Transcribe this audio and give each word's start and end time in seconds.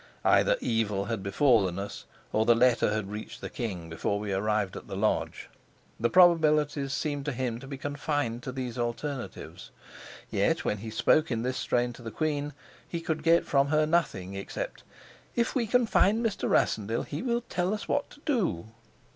Either 0.25 0.57
evil 0.61 1.05
had 1.05 1.21
befallen 1.21 1.77
us, 1.77 2.05
or 2.33 2.43
the 2.43 2.55
letter 2.55 2.91
had 2.91 3.11
reached 3.11 3.39
the 3.39 3.51
king 3.51 3.87
before 3.87 4.17
we 4.19 4.33
arrived 4.33 4.75
at 4.75 4.87
the 4.87 4.95
lodge; 4.95 5.47
the 5.99 6.09
probabilities 6.09 6.91
seemed 6.91 7.23
to 7.23 7.31
him 7.31 7.59
to 7.59 7.67
be 7.67 7.77
confined 7.77 8.41
to 8.41 8.51
these 8.51 8.79
alternatives. 8.79 9.69
Yet 10.31 10.65
when 10.65 10.79
he 10.79 10.89
spoke 10.89 11.29
in 11.29 11.43
this 11.43 11.57
strain 11.57 11.93
to 11.93 12.01
the 12.01 12.09
queen, 12.09 12.53
he 12.87 12.99
could 12.99 13.21
get 13.21 13.45
from 13.45 13.67
her 13.67 13.85
nothing 13.85 14.33
except, 14.33 14.81
"If 15.35 15.53
we 15.53 15.67
can 15.67 15.85
find 15.85 16.25
Mr. 16.25 16.49
Rassendyll, 16.49 17.03
he 17.03 17.21
will 17.21 17.41
tell 17.41 17.71
us 17.71 17.87
what 17.87 18.09
to 18.09 18.21
do." 18.21 18.69